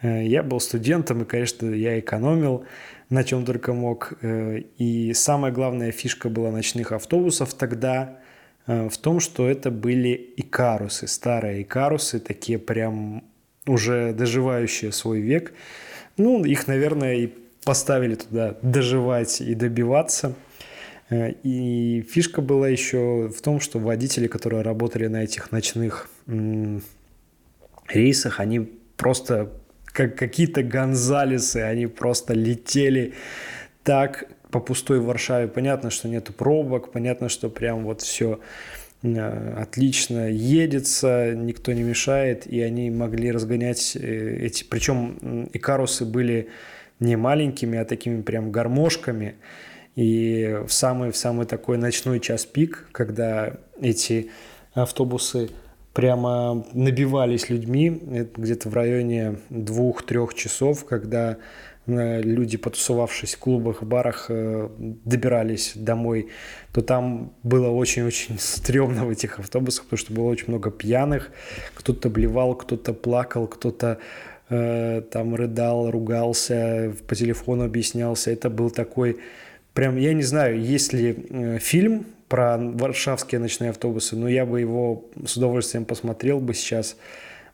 Э, 0.02 0.24
я 0.24 0.42
был 0.42 0.60
студентом, 0.60 1.22
и, 1.22 1.24
конечно, 1.24 1.66
я 1.66 1.98
экономил 1.98 2.64
на 3.08 3.24
чем 3.24 3.44
только 3.44 3.72
мог. 3.72 4.12
Э, 4.22 4.60
и 4.78 5.12
самая 5.14 5.52
главная 5.52 5.90
фишка 5.90 6.28
была 6.28 6.50
ночных 6.50 6.92
автобусов 6.92 7.54
тогда 7.54 8.18
э, 8.66 8.88
в 8.88 8.98
том, 8.98 9.20
что 9.20 9.48
это 9.48 9.70
были 9.70 10.32
икарусы, 10.36 11.08
старые 11.08 11.62
икарусы, 11.62 12.20
такие 12.20 12.58
прям 12.58 13.24
уже 13.66 14.12
доживающие 14.12 14.92
свой 14.92 15.20
век. 15.20 15.52
Ну, 16.16 16.44
их, 16.44 16.66
наверное, 16.66 17.14
и 17.14 17.32
поставили 17.64 18.14
туда 18.14 18.56
доживать 18.62 19.40
и 19.40 19.54
добиваться. 19.54 20.34
И 21.10 22.06
фишка 22.08 22.40
была 22.40 22.68
еще 22.68 23.28
в 23.28 23.40
том, 23.42 23.58
что 23.60 23.78
водители, 23.78 24.28
которые 24.28 24.62
работали 24.62 25.08
на 25.08 25.24
этих 25.24 25.50
ночных 25.50 26.08
рейсах, 27.88 28.38
они 28.40 28.60
просто 28.96 29.50
как 29.86 30.16
какие-то 30.16 30.62
Гонзалесы, 30.62 31.56
они 31.56 31.86
просто 31.88 32.32
летели 32.32 33.14
так 33.82 34.28
по 34.52 34.60
пустой 34.60 35.00
Варшаве. 35.00 35.48
Понятно, 35.48 35.90
что 35.90 36.08
нету 36.08 36.32
пробок, 36.32 36.92
понятно, 36.92 37.28
что 37.28 37.50
прям 37.50 37.84
вот 37.84 38.02
все 38.02 38.38
отлично 39.02 40.30
едется, 40.30 41.32
никто 41.34 41.72
не 41.72 41.82
мешает, 41.82 42.46
и 42.46 42.60
они 42.60 42.90
могли 42.90 43.32
разгонять 43.32 43.96
эти... 43.96 44.62
Причем 44.62 45.48
икарусы 45.52 46.04
были 46.04 46.50
не 47.00 47.16
маленькими, 47.16 47.78
а 47.78 47.84
такими 47.84 48.20
прям 48.22 48.52
гармошками. 48.52 49.36
И 50.00 50.56
в 50.66 50.72
самый, 50.72 51.10
в 51.10 51.16
самый 51.18 51.44
такой 51.44 51.76
ночной 51.76 52.20
час 52.20 52.46
пик, 52.46 52.88
когда 52.90 53.58
эти 53.82 54.30
автобусы 54.72 55.50
прямо 55.92 56.64
набивались 56.72 57.50
людьми, 57.50 57.90
где-то 58.34 58.70
в 58.70 58.74
районе 58.74 59.40
двух-трех 59.50 60.32
часов, 60.32 60.86
когда 60.86 61.36
э, 61.86 62.22
люди, 62.22 62.56
потусовавшись 62.56 63.34
в 63.34 63.40
клубах, 63.40 63.82
барах, 63.82 64.30
э, 64.30 64.70
добирались 64.78 65.72
домой, 65.74 66.30
то 66.72 66.80
там 66.80 67.34
было 67.42 67.68
очень-очень 67.68 68.36
стрёмно 68.40 69.04
в 69.04 69.10
этих 69.10 69.38
автобусах, 69.38 69.84
потому 69.84 69.98
что 69.98 70.14
было 70.14 70.24
очень 70.30 70.48
много 70.48 70.70
пьяных, 70.70 71.30
кто-то 71.74 72.08
блевал, 72.08 72.54
кто-то 72.54 72.94
плакал, 72.94 73.46
кто-то 73.46 73.98
э, 74.48 75.02
там 75.12 75.34
рыдал, 75.34 75.90
ругался, 75.90 76.94
по 77.06 77.14
телефону 77.14 77.64
объяснялся. 77.64 78.30
Это 78.30 78.48
был 78.48 78.70
такой 78.70 79.18
прям, 79.74 79.96
я 79.96 80.12
не 80.14 80.22
знаю, 80.22 80.60
есть 80.60 80.92
ли 80.92 81.26
э, 81.28 81.58
фильм 81.58 82.06
про 82.28 82.58
варшавские 82.58 83.40
ночные 83.40 83.70
автобусы, 83.70 84.16
но 84.16 84.28
я 84.28 84.46
бы 84.46 84.60
его 84.60 85.04
с 85.26 85.36
удовольствием 85.36 85.84
посмотрел 85.84 86.38
бы 86.40 86.54
сейчас, 86.54 86.96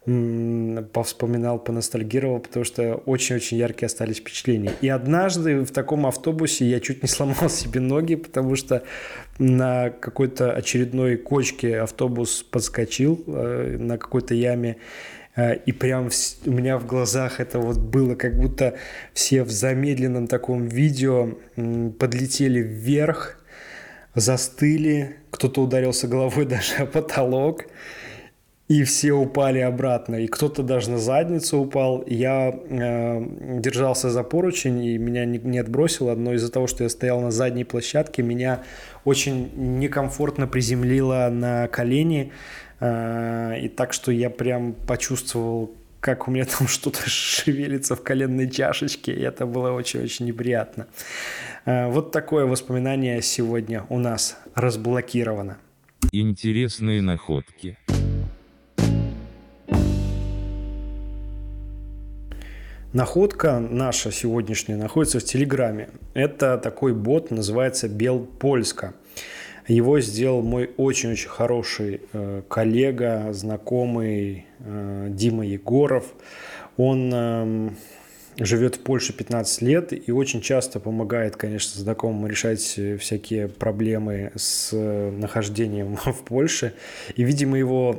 повспоминал, 0.07 1.59
поностальгировал, 1.59 2.39
потому 2.39 2.65
что 2.65 2.95
очень-очень 2.95 3.57
яркие 3.57 3.87
остались 3.87 4.19
впечатления. 4.19 4.73
И 4.81 4.89
однажды 4.89 5.63
в 5.63 5.73
таком 5.73 6.07
автобусе 6.07 6.65
я 6.65 6.79
чуть 6.79 7.03
не 7.03 7.09
сломал 7.09 7.49
себе 7.51 7.81
ноги, 7.81 8.15
потому 8.15 8.55
что 8.55 8.85
на 9.39 9.91
какой-то 9.91 10.53
очередной 10.53 11.17
кочке 11.17 11.81
автобус 11.81 12.45
подскочил 12.45 13.23
э, 13.27 13.79
на 13.81 13.99
какой-то 13.99 14.35
яме, 14.35 14.77
и 15.37 15.73
прям 15.73 16.09
у 16.47 16.51
меня 16.51 16.79
в 16.79 16.87
глазах 16.87 17.41
это 17.41 17.59
вот 17.59 17.79
было, 17.79 18.15
как 18.15 18.39
будто 18.39 18.77
все 19.13 19.43
в 19.43 19.51
замедленном 19.51 20.27
таком 20.27 20.67
видео 20.67 21.37
подлетели 21.99 22.61
вверх, 22.61 23.39
застыли, 24.15 25.17
кто-то 25.31 25.63
ударился 25.63 26.09
головой 26.09 26.45
даже 26.47 26.77
о 26.77 26.87
потолок, 26.87 27.67
и 28.69 28.83
все 28.83 29.13
упали 29.13 29.61
обратно, 29.61 30.17
и 30.17 30.27
кто-то 30.27 30.65
даже 30.65 30.91
на 30.91 30.99
задницу 30.99 31.59
упал. 31.59 32.03
Я 32.09 32.51
э, 32.53 33.25
держался 33.61 34.11
за 34.11 34.25
поручень, 34.25 34.83
и 34.85 34.99
меня 34.99 35.25
не, 35.25 35.39
не 35.39 35.59
отбросило, 35.59 36.17
но 36.17 36.33
из-за 36.33 36.51
того, 36.51 36.67
что 36.67 36.83
я 36.83 36.89
стоял 36.91 37.21
на 37.21 37.31
задней 37.31 37.63
площадке, 37.63 38.25
меня 38.25 38.63
очень 39.05 39.53
некомфортно 39.55 40.49
приземлило 40.49 41.29
на 41.31 41.69
колени, 41.69 42.33
э, 42.33 42.66
и 42.81 43.71
так 43.75 43.93
что 43.93 44.13
я 44.13 44.29
прям 44.29 44.75
почувствовал 44.75 45.75
как 46.07 46.29
у 46.29 46.31
меня 46.31 46.45
там 46.59 46.69
что-то 46.69 47.09
шевелится 47.09 47.97
в 47.97 48.03
коленной 48.03 48.49
чашечке, 48.49 49.13
и 49.13 49.21
это 49.23 49.45
было 49.45 49.73
очень-очень 49.73 50.27
неприятно. 50.27 50.87
Э, 51.65 51.89
вот 51.89 52.13
такое 52.13 52.47
воспоминание 52.47 53.21
сегодня 53.23 53.85
у 53.89 53.99
нас 53.99 54.39
разблокировано. 54.55 55.59
Интересные 56.13 57.03
находки. 57.03 57.77
Находка 62.93 63.59
наша 63.59 64.13
сегодняшняя 64.13 64.77
находится 64.77 65.19
в 65.19 65.25
Телеграме. 65.25 65.91
Это 66.15 66.57
такой 66.57 66.95
бот, 66.95 67.31
называется 67.31 67.89
Белпольска. 67.89 68.95
Его 69.69 69.99
сделал 70.01 70.43
мой 70.43 70.71
очень-очень 70.77 71.29
хороший 71.29 72.01
э, 72.13 72.43
коллега, 72.49 73.33
знакомый 73.33 74.47
э, 74.61 75.09
Дима 75.11 75.45
Егоров. 75.45 76.05
Он 76.77 77.11
э, 77.13 77.71
живет 78.39 78.77
в 78.77 78.81
Польше 78.81 79.13
15 79.13 79.63
лет 79.63 80.09
и 80.09 80.13
очень 80.13 80.41
часто 80.41 80.79
помогает, 80.79 81.37
конечно, 81.37 81.81
знакомым 81.81 82.29
решать 82.29 82.79
всякие 83.01 83.49
проблемы 83.49 84.31
с 84.37 84.71
нахождением 84.73 85.97
в 86.05 86.23
Польше. 86.25 86.75
И, 87.17 87.25
видимо, 87.25 87.59
его 87.59 87.97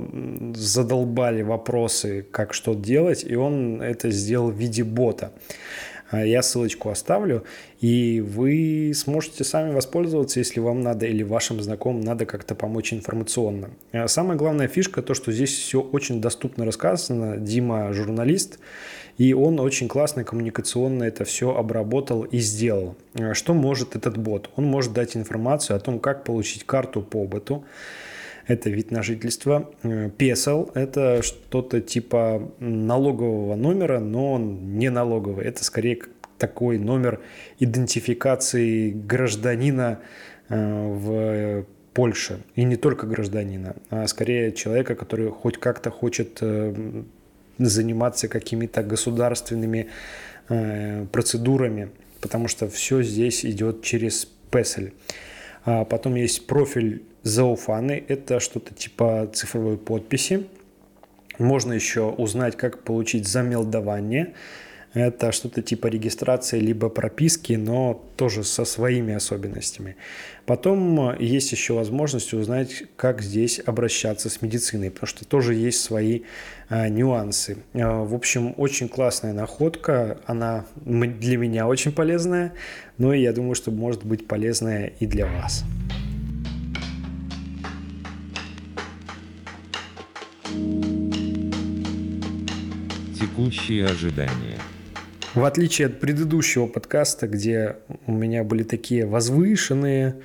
задолбали 0.56 1.42
вопросы, 1.42 2.26
как 2.32 2.54
что 2.54 2.76
делать, 2.76 3.26
и 3.28 3.36
он 3.36 3.82
это 3.82 4.10
сделал 4.10 4.52
в 4.52 4.56
виде 4.58 4.86
бота. 4.86 5.34
А, 6.10 6.26
я 6.26 6.42
ссылочку 6.42 6.90
оставлю, 6.90 7.44
и 7.82 8.22
вы 8.22 8.94
сможете 8.96 9.44
сами 9.44 9.74
воспользоваться, 9.74 10.40
если 10.40 10.60
вам 10.60 10.82
надо 10.82 11.06
или 11.06 11.24
вашим 11.24 11.62
знакомым 11.62 12.02
надо 12.02 12.26
как-то 12.26 12.56
помочь 12.56 12.94
информационно. 12.94 13.70
А 13.92 14.08
самая 14.08 14.38
главная 14.38 14.68
фишка 14.68 15.02
то, 15.02 15.14
что 15.14 15.32
здесь 15.32 15.52
все 15.52 15.82
очень 15.82 16.22
доступно 16.22 16.66
рассказано. 16.66 17.38
Дима 17.38 17.92
журналист, 17.94 18.60
и 19.18 19.34
он 19.34 19.60
очень 19.60 19.88
классно 19.88 20.24
коммуникационно 20.24 21.04
это 21.04 21.26
все 21.26 21.56
обработал 21.56 22.24
и 22.24 22.38
сделал. 22.38 22.96
А 23.16 23.34
что 23.34 23.54
может 23.54 23.96
этот 23.96 24.18
бот? 24.18 24.50
Он 24.56 24.66
может 24.66 24.94
дать 24.94 25.18
информацию 25.18 25.76
о 25.76 25.80
том, 25.80 26.00
как 26.00 26.24
получить 26.24 26.64
карту 26.66 27.02
по 27.02 27.26
боту, 27.26 27.66
это 28.48 28.70
вид 28.70 28.92
на 28.92 29.04
жительство. 29.04 29.70
Песел– 30.18 30.72
это 30.74 31.22
что-то 31.22 31.82
типа 31.82 32.52
налогового 32.60 33.56
номера, 33.56 34.00
но 34.00 34.34
он 34.34 34.78
не 34.78 34.90
налоговый. 34.90 35.46
Это 35.46 35.64
скорее 35.64 36.00
такой 36.38 36.78
номер 36.78 37.20
идентификации 37.60 38.92
гражданина 38.92 40.00
э, 40.50 40.56
в 40.56 41.66
Польше. 41.94 42.44
И 42.56 42.64
не 42.64 42.76
только 42.76 43.08
гражданина, 43.08 43.76
а 43.90 44.08
скорее 44.08 44.52
человека, 44.52 44.96
который 44.96 45.30
хоть 45.32 45.58
как-то 45.58 45.90
хочет 45.90 46.38
э, 46.42 47.04
заниматься 47.58 48.28
какими-то 48.28 48.84
государственными 48.84 49.88
э, 50.50 51.06
процедурами, 51.12 51.90
потому 52.22 52.48
что 52.48 52.70
все 52.70 53.02
здесь 53.02 53.44
идет 53.46 53.82
через 53.82 54.28
Песель. 54.52 54.94
А 55.68 55.84
потом 55.84 56.16
есть 56.16 56.48
профиль 56.48 57.04
Зауфаны– 57.24 58.02
это 58.08 58.40
что-то 58.40 58.74
типа 58.74 59.30
цифровой 59.34 59.78
подписи. 59.78 60.48
Можно 61.40 61.74
еще 61.74 62.04
узнать, 62.04 62.56
как 62.56 62.84
получить 62.84 63.28
замелдование. 63.28 64.34
Это 64.98 65.32
что-то 65.32 65.62
типа 65.62 65.88
регистрации 65.88 66.60
либо 66.60 66.90
прописки, 66.90 67.54
но 67.54 68.04
тоже 68.16 68.44
со 68.44 68.66
своими 68.66 69.14
особенностями. 69.14 69.96
Потом 70.48 71.16
есть 71.20 71.52
еще 71.52 71.74
возможность 71.74 72.34
узнать, 72.34 72.84
как 72.96 73.22
здесь 73.22 73.62
обращаться 73.64 74.32
с 74.32 74.42
медициной, 74.42 74.90
потому 74.90 75.06
что 75.06 75.24
тоже 75.24 75.54
есть 75.54 75.82
свои 75.82 76.22
а, 76.68 76.90
нюансы. 76.90 77.58
А, 77.76 78.04
в 78.04 78.16
общем, 78.16 78.56
очень 78.58 78.90
классная 78.90 79.34
находка. 79.34 80.20
Она 80.26 80.66
для 80.84 81.38
меня 81.38 81.68
очень 81.68 81.92
полезная, 81.92 82.54
но 82.98 83.14
я 83.14 83.34
думаю, 83.34 83.54
что 83.54 83.70
может 83.70 84.04
быть 84.04 84.26
полезная 84.26 84.94
и 85.00 85.06
для 85.06 85.28
вас. 85.28 85.64
Текущие 93.20 93.86
ожидания. 93.86 94.57
В 95.38 95.46
отличие 95.46 95.86
от 95.86 96.00
предыдущего 96.00 96.66
подкаста, 96.66 97.28
где 97.28 97.76
у 98.08 98.12
меня 98.12 98.44
были 98.44 98.64
такие 98.64 99.06
возвышенные 99.06 100.20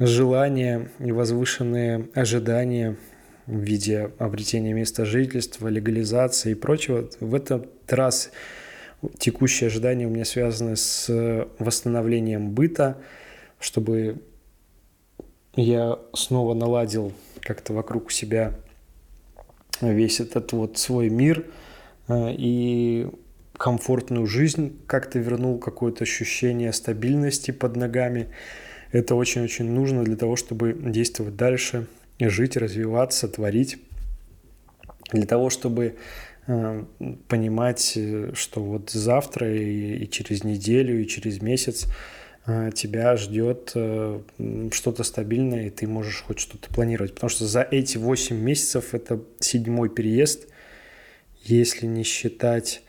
желания 0.00 0.90
и 0.98 1.12
возвышенные 1.12 2.08
ожидания 2.14 2.96
в 3.46 3.60
виде 3.60 4.10
обретения 4.18 4.72
места 4.72 5.04
жительства, 5.04 5.68
легализации 5.68 6.50
и 6.50 6.54
прочего, 6.54 7.08
в 7.20 7.36
этот 7.36 7.70
раз 7.92 8.32
текущие 9.18 9.68
ожидания 9.68 10.08
у 10.08 10.10
меня 10.10 10.24
связаны 10.24 10.74
с 10.74 11.46
восстановлением 11.60 12.50
быта, 12.50 12.98
чтобы 13.60 14.20
я 15.54 15.96
снова 16.12 16.54
наладил 16.54 17.12
как-то 17.40 17.72
вокруг 17.72 18.10
себя 18.10 18.52
весь 19.80 20.18
этот 20.18 20.50
вот 20.50 20.76
свой 20.76 21.08
мир 21.08 21.44
э, 22.08 22.32
и 22.32 23.08
комфортную 23.56 24.26
жизнь, 24.26 24.78
как-то 24.86 25.18
вернул 25.18 25.58
какое-то 25.58 26.04
ощущение 26.04 26.72
стабильности 26.72 27.50
под 27.50 27.76
ногами. 27.76 28.28
Это 28.92 29.14
очень-очень 29.14 29.70
нужно 29.70 30.04
для 30.04 30.16
того, 30.16 30.36
чтобы 30.36 30.72
действовать 30.74 31.36
дальше, 31.36 31.86
жить, 32.20 32.56
развиваться, 32.56 33.28
творить. 33.28 33.78
Для 35.12 35.26
того, 35.26 35.50
чтобы 35.50 35.96
э, 36.46 36.84
понимать, 37.28 37.98
что 38.34 38.62
вот 38.62 38.90
завтра 38.90 39.54
и, 39.54 40.04
и 40.04 40.10
через 40.10 40.44
неделю, 40.44 41.00
и 41.00 41.06
через 41.06 41.40
месяц 41.40 41.86
э, 42.46 42.70
тебя 42.74 43.16
ждет 43.16 43.72
э, 43.74 44.20
что-то 44.72 45.04
стабильное, 45.04 45.66
и 45.66 45.70
ты 45.70 45.86
можешь 45.86 46.22
хоть 46.22 46.40
что-то 46.40 46.68
планировать. 46.72 47.14
Потому 47.14 47.30
что 47.30 47.46
за 47.46 47.62
эти 47.62 47.98
8 47.98 48.36
месяцев 48.36 48.94
это 48.94 49.22
седьмой 49.40 49.88
переезд, 49.88 50.48
если 51.44 51.86
не 51.86 52.02
считать 52.02 52.82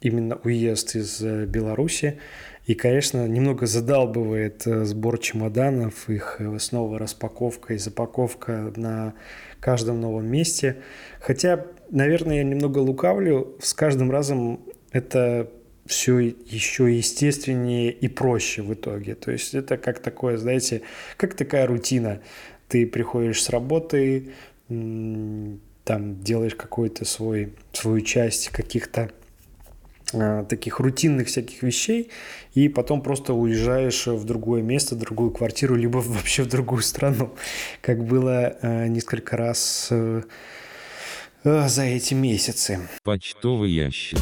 именно 0.00 0.38
уезд 0.44 0.96
из 0.96 1.22
э, 1.22 1.46
Беларуси. 1.46 2.18
И, 2.66 2.74
конечно, 2.74 3.26
немного 3.26 3.66
задалбывает 3.66 4.66
э, 4.66 4.84
сбор 4.84 5.18
чемоданов, 5.18 6.08
их 6.08 6.36
э, 6.38 6.58
снова 6.58 6.98
распаковка 6.98 7.74
и 7.74 7.78
запаковка 7.78 8.72
на 8.76 9.14
каждом 9.60 10.00
новом 10.00 10.26
месте. 10.26 10.76
Хотя, 11.20 11.66
наверное, 11.90 12.36
я 12.36 12.44
немного 12.44 12.78
лукавлю, 12.78 13.56
с 13.60 13.74
каждым 13.74 14.10
разом 14.10 14.60
это 14.92 15.50
все 15.86 16.18
еще 16.18 16.94
естественнее 16.94 17.90
и 17.90 18.08
проще 18.08 18.62
в 18.62 18.72
итоге. 18.72 19.14
То 19.14 19.32
есть 19.32 19.54
это 19.54 19.76
как 19.76 19.98
такое, 19.98 20.36
знаете, 20.38 20.82
как 21.16 21.34
такая 21.34 21.66
рутина. 21.66 22.20
Ты 22.68 22.86
приходишь 22.86 23.42
с 23.42 23.50
работы, 23.50 24.30
там 25.90 26.22
делаешь 26.22 26.54
какой-то 26.54 27.04
свой, 27.04 27.52
свою 27.72 28.00
часть 28.02 28.50
каких-то 28.50 29.10
а, 30.12 30.44
таких 30.44 30.78
рутинных 30.78 31.26
всяких 31.26 31.64
вещей, 31.64 32.10
и 32.54 32.68
потом 32.68 33.02
просто 33.02 33.34
уезжаешь 33.34 34.06
в 34.06 34.24
другое 34.24 34.62
место, 34.62 34.94
в 34.94 34.98
другую 34.98 35.32
квартиру, 35.32 35.74
либо 35.74 35.96
вообще 36.06 36.44
в 36.44 36.48
другую 36.48 36.82
страну, 36.82 37.34
как 37.80 38.04
было 38.04 38.56
э, 38.62 38.86
несколько 38.86 39.36
раз 39.36 39.88
э, 39.90 40.22
э, 41.42 41.68
за 41.68 41.82
эти 41.82 42.14
месяцы. 42.14 42.78
Почтовый 43.02 43.72
ящик. 43.72 44.20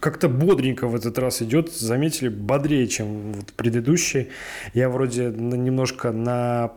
Как-то 0.00 0.28
бодренько 0.28 0.88
в 0.88 0.94
этот 0.94 1.18
раз 1.18 1.42
идет, 1.42 1.70
заметили, 1.72 2.28
бодрее, 2.28 2.88
чем 2.88 3.32
вот 3.34 3.52
предыдущий. 3.52 4.28
Я 4.74 4.88
вроде 4.88 5.26
немножко 5.26 6.10
на 6.10 6.72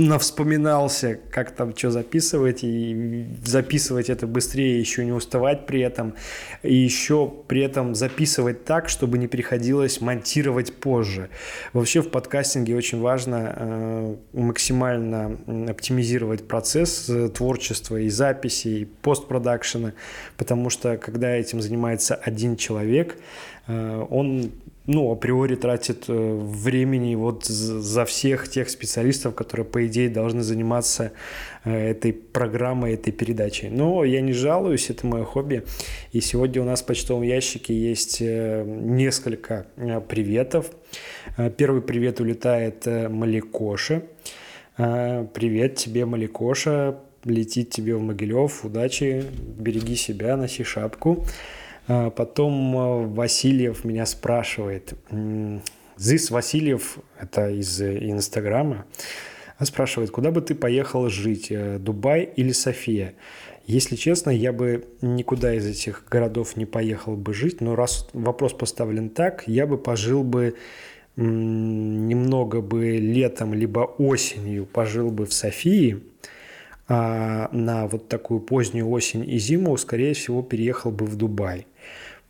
навспоминался, 0.00 1.18
как 1.30 1.50
там 1.52 1.76
что 1.76 1.90
записывать, 1.90 2.60
и 2.62 3.26
записывать 3.44 4.10
это 4.10 4.26
быстрее, 4.26 4.80
еще 4.80 5.04
не 5.04 5.12
уставать 5.12 5.66
при 5.66 5.80
этом, 5.80 6.14
и 6.62 6.74
еще 6.74 7.32
при 7.46 7.62
этом 7.62 7.94
записывать 7.94 8.64
так, 8.64 8.88
чтобы 8.88 9.18
не 9.18 9.28
приходилось 9.28 10.00
монтировать 10.00 10.74
позже. 10.74 11.28
Вообще 11.72 12.00
в 12.00 12.10
подкастинге 12.10 12.76
очень 12.76 13.00
важно 13.00 13.54
э, 13.56 14.16
максимально 14.32 15.38
оптимизировать 15.68 16.48
процесс 16.48 17.08
э, 17.08 17.28
творчества 17.28 17.96
и 17.96 18.08
записи, 18.08 18.68
и 18.68 18.84
постпродакшена, 18.84 19.92
потому 20.36 20.70
что 20.70 20.96
когда 20.96 21.30
этим 21.30 21.60
занимается 21.60 22.14
один 22.14 22.56
человек, 22.56 23.16
он 24.10 24.50
ну, 24.92 25.12
априори 25.12 25.54
тратит 25.54 26.06
э, 26.08 26.12
времени 26.12 27.14
вот 27.14 27.44
за 27.44 28.04
всех 28.04 28.48
тех 28.48 28.68
специалистов, 28.68 29.34
которые, 29.36 29.64
по 29.64 29.86
идее, 29.86 30.08
должны 30.08 30.42
заниматься 30.42 31.12
э, 31.64 31.90
этой 31.90 32.12
программой, 32.12 32.94
этой 32.94 33.12
передачей. 33.12 33.68
Но 33.68 34.04
я 34.04 34.20
не 34.20 34.32
жалуюсь, 34.32 34.90
это 34.90 35.06
мое 35.06 35.24
хобби. 35.24 35.64
И 36.12 36.20
сегодня 36.20 36.62
у 36.62 36.64
нас 36.64 36.82
в 36.82 36.86
почтовом 36.86 37.22
ящике 37.22 37.72
есть 37.72 38.18
э, 38.20 38.64
несколько 38.66 39.66
приветов. 40.08 40.70
Первый 41.56 41.82
привет 41.82 42.20
улетает 42.20 42.84
Маликоше. 42.86 44.02
Привет 44.76 45.76
тебе, 45.76 46.04
Маликоша. 46.04 46.98
Летит 47.24 47.70
тебе 47.70 47.94
в 47.94 48.00
Могилев. 48.00 48.64
Удачи, 48.64 49.24
береги 49.58 49.94
себя, 49.94 50.36
носи 50.36 50.64
шапку. 50.64 51.24
А 51.88 52.10
потом 52.10 52.76
э, 52.76 53.06
Васильев 53.06 53.84
меня 53.84 54.06
спрашивает. 54.06 54.94
Зис 55.96 56.30
Васильев, 56.30 56.98
это 57.18 57.50
из 57.50 57.80
э, 57.80 57.98
Инстаграма, 58.10 58.86
спрашивает, 59.60 60.10
куда 60.10 60.30
бы 60.30 60.40
ты 60.40 60.54
поехал 60.54 61.08
жить, 61.08 61.48
э, 61.50 61.78
Дубай 61.78 62.22
или 62.36 62.52
София? 62.52 63.14
Если 63.66 63.96
честно, 63.96 64.30
я 64.30 64.52
бы 64.52 64.86
никуда 65.00 65.54
из 65.54 65.66
этих 65.66 66.04
городов 66.10 66.56
не 66.56 66.64
поехал 66.64 67.16
бы 67.16 67.34
жить, 67.34 67.60
но 67.60 67.76
раз 67.76 68.08
вопрос 68.12 68.52
поставлен 68.52 69.10
так, 69.10 69.44
я 69.46 69.66
бы 69.66 69.78
пожил 69.78 70.24
бы 70.24 70.56
немного 71.16 72.62
бы 72.62 72.96
летом, 72.96 73.52
либо 73.52 73.80
осенью 73.80 74.64
пожил 74.64 75.10
бы 75.10 75.26
в 75.26 75.32
Софии, 75.32 76.02
а 76.88 77.48
на 77.52 77.86
вот 77.86 78.08
такую 78.08 78.40
позднюю 78.40 78.88
осень 78.88 79.28
и 79.28 79.38
зиму, 79.38 79.76
скорее 79.76 80.14
всего, 80.14 80.42
переехал 80.42 80.90
бы 80.90 81.04
в 81.04 81.16
Дубай 81.16 81.66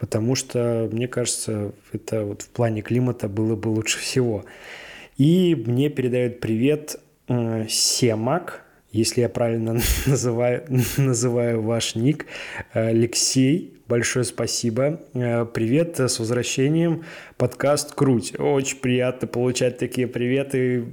потому 0.00 0.34
что, 0.34 0.88
мне 0.90 1.06
кажется, 1.06 1.72
это 1.92 2.24
вот 2.24 2.42
в 2.42 2.48
плане 2.48 2.80
климата 2.80 3.28
было 3.28 3.54
бы 3.54 3.68
лучше 3.68 3.98
всего. 3.98 4.44
И 5.18 5.54
мне 5.54 5.90
передают 5.90 6.40
привет 6.40 6.98
э, 7.28 7.66
Семак, 7.68 8.64
если 8.90 9.20
я 9.20 9.28
правильно 9.28 9.78
называю, 10.06 10.64
называю 10.96 11.62
ваш 11.62 11.94
ник, 11.94 12.26
Алексей, 12.72 13.74
большое 13.86 14.24
спасибо. 14.24 15.02
Э, 15.12 15.44
привет 15.44 16.00
с 16.00 16.18
возвращением. 16.18 17.04
Подкаст 17.36 17.94
«Круть». 17.94 18.32
Очень 18.40 18.78
приятно 18.78 19.28
получать 19.28 19.76
такие 19.76 20.06
приветы. 20.06 20.86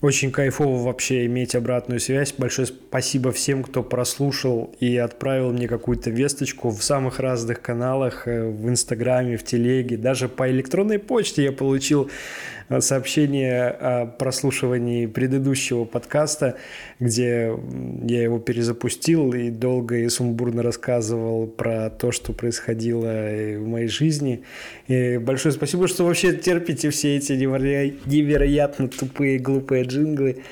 Очень 0.00 0.30
кайфово 0.30 0.82
вообще 0.82 1.26
иметь 1.26 1.54
обратную 1.54 2.00
связь. 2.00 2.32
Большое 2.32 2.66
спасибо 2.66 3.32
всем, 3.32 3.62
кто 3.62 3.82
прослушал 3.82 4.74
и 4.80 4.96
отправил 4.96 5.52
мне 5.52 5.68
какую-то 5.68 6.08
весточку 6.08 6.70
в 6.70 6.82
самых 6.82 7.20
разных 7.20 7.60
каналах, 7.60 8.26
э, 8.26 8.48
в 8.48 8.66
Инстаграме, 8.70 9.36
в 9.36 9.44
Телеге. 9.44 9.98
Даже 9.98 10.30
по 10.30 10.50
электронной 10.50 10.98
почте 10.98 11.44
я 11.44 11.52
получил 11.52 12.10
сообщение 12.78 13.66
о 13.68 14.06
прослушивании 14.06 15.06
предыдущего 15.06 15.84
подкаста, 15.84 16.56
где 17.00 17.52
я 18.04 18.22
его 18.22 18.38
перезапустил 18.38 19.32
и 19.32 19.50
долго 19.50 19.96
и 19.96 20.08
сумбурно 20.08 20.62
рассказывал 20.62 21.48
про 21.48 21.90
то, 21.90 22.12
что 22.12 22.32
происходило 22.32 23.08
в 23.58 23.66
моей 23.66 23.88
жизни. 23.88 24.44
И 24.86 25.18
большое 25.18 25.52
спасибо, 25.52 25.88
что 25.88 26.04
вообще 26.04 26.32
терпите 26.32 26.90
все 26.90 27.16
эти 27.16 27.32
невероятно 27.32 28.86
тупые, 28.86 29.40
глупые 29.40 29.82
джинглы. 29.90 30.42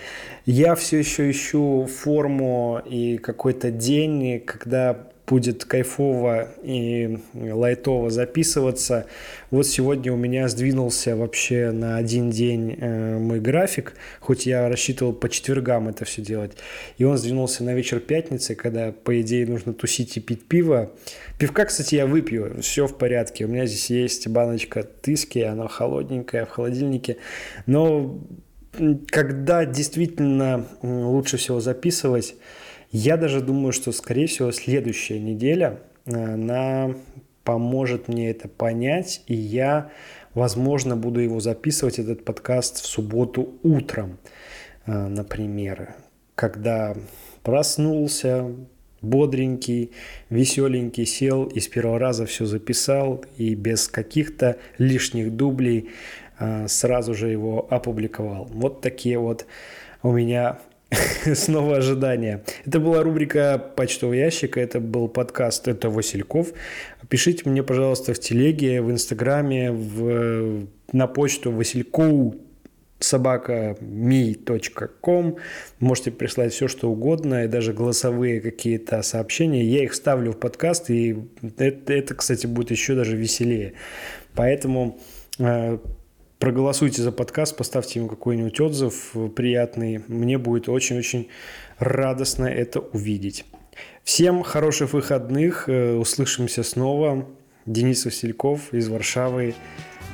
Я 0.46 0.74
все 0.74 0.98
еще 0.98 1.30
ищу 1.30 1.86
форму 1.86 2.82
и 2.84 3.18
какой-то 3.18 3.70
день, 3.70 4.40
когда 4.40 5.08
будет 5.28 5.64
кайфово 5.64 6.48
и 6.62 7.18
лайтово 7.34 8.10
записываться. 8.10 9.06
Вот 9.50 9.66
сегодня 9.66 10.12
у 10.12 10.16
меня 10.16 10.48
сдвинулся 10.48 11.16
вообще 11.16 11.70
на 11.70 11.96
один 11.96 12.30
день 12.30 12.76
э, 12.78 13.18
мой 13.18 13.40
график, 13.40 13.94
хоть 14.20 14.46
я 14.46 14.68
рассчитывал 14.68 15.12
по 15.12 15.28
четвергам 15.28 15.88
это 15.88 16.04
все 16.04 16.22
делать. 16.22 16.52
И 16.96 17.04
он 17.04 17.18
сдвинулся 17.18 17.62
на 17.64 17.74
вечер 17.74 18.00
пятницы, 18.00 18.54
когда, 18.54 18.92
по 18.92 19.20
идее, 19.20 19.46
нужно 19.46 19.74
тусить 19.74 20.16
и 20.16 20.20
пить 20.20 20.46
пиво. 20.46 20.92
Пивка, 21.38 21.66
кстати, 21.66 21.96
я 21.96 22.06
выпью, 22.06 22.60
все 22.62 22.86
в 22.86 22.96
порядке. 22.96 23.44
У 23.44 23.48
меня 23.48 23.66
здесь 23.66 23.90
есть 23.90 24.28
баночка 24.28 24.82
тыски, 24.82 25.40
она 25.40 25.68
холодненькая 25.68 26.46
в 26.46 26.50
холодильнике. 26.50 27.18
Но 27.66 28.18
когда 29.08 29.64
действительно 29.64 30.66
лучше 30.82 31.36
всего 31.36 31.60
записывать, 31.60 32.34
я 32.90 33.16
даже 33.16 33.40
думаю, 33.40 33.72
что, 33.72 33.92
скорее 33.92 34.26
всего, 34.26 34.50
следующая 34.52 35.18
неделя, 35.18 35.80
э, 36.06 36.34
она 36.34 36.94
поможет 37.44 38.08
мне 38.08 38.30
это 38.30 38.48
понять, 38.48 39.22
и 39.26 39.34
я, 39.34 39.90
возможно, 40.34 40.96
буду 40.96 41.20
его 41.20 41.40
записывать, 41.40 41.98
этот 41.98 42.24
подкаст, 42.24 42.82
в 42.82 42.86
субботу 42.86 43.58
утром, 43.62 44.18
э, 44.86 44.92
например, 45.06 45.94
когда 46.34 46.94
проснулся, 47.42 48.50
бодренький, 49.02 49.92
веселенький, 50.30 51.06
сел 51.06 51.44
и 51.44 51.60
с 51.60 51.68
первого 51.68 51.98
раза 51.98 52.26
все 52.26 52.46
записал, 52.46 53.24
и 53.36 53.54
без 53.54 53.88
каких-то 53.88 54.56
лишних 54.78 55.34
дублей 55.34 55.90
сразу 56.66 57.14
же 57.14 57.28
его 57.28 57.66
опубликовал. 57.70 58.48
Вот 58.50 58.80
такие 58.80 59.18
вот 59.18 59.46
у 60.02 60.12
меня 60.12 60.58
Снова 61.34 61.76
ожидания. 61.76 62.42
Это 62.64 62.80
была 62.80 63.02
рубрика 63.02 63.58
«Почтовый 63.76 64.18
ящик», 64.18 64.56
это 64.56 64.80
был 64.80 65.08
подкаст 65.08 65.68
«Это 65.68 65.90
Васильков». 65.90 66.52
Пишите 67.08 67.48
мне, 67.48 67.62
пожалуйста, 67.62 68.14
в 68.14 68.18
телеге, 68.18 68.80
в 68.80 68.90
инстаграме, 68.90 69.70
в, 69.70 70.66
на 70.92 71.06
почту 71.06 71.52
васильков 71.52 72.36
собака 73.00 73.76
mi.com. 73.80 75.36
Можете 75.78 76.10
прислать 76.10 76.52
все, 76.52 76.68
что 76.68 76.90
угодно, 76.90 77.44
и 77.44 77.48
даже 77.48 77.72
голосовые 77.72 78.40
какие-то 78.40 79.02
сообщения. 79.02 79.64
Я 79.64 79.84
их 79.84 79.94
ставлю 79.94 80.32
в 80.32 80.38
подкаст, 80.38 80.90
и 80.90 81.16
это, 81.58 81.92
это 81.92 82.14
кстати, 82.14 82.46
будет 82.46 82.70
еще 82.70 82.94
даже 82.94 83.16
веселее. 83.16 83.74
Поэтому 84.34 84.98
э, 85.38 85.78
проголосуйте 86.38 87.02
за 87.02 87.12
подкаст, 87.12 87.56
поставьте 87.56 87.98
ему 87.98 88.08
какой-нибудь 88.08 88.60
отзыв 88.60 89.12
приятный. 89.34 90.02
Мне 90.08 90.38
будет 90.38 90.68
очень-очень 90.68 91.28
радостно 91.78 92.46
это 92.46 92.80
увидеть. 92.80 93.44
Всем 94.04 94.42
хороших 94.42 94.92
выходных. 94.92 95.68
Э, 95.68 95.94
услышимся 95.94 96.62
снова. 96.62 97.26
Денис 97.66 98.04
Васильков 98.04 98.72
из 98.72 98.88
Варшавы. 98.88 99.54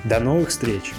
До 0.05 0.19
новых 0.21 0.49
встреч! 0.49 0.93